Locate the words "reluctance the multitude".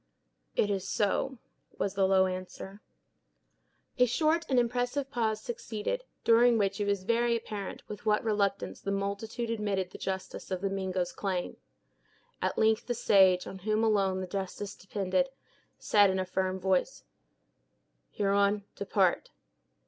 8.23-9.51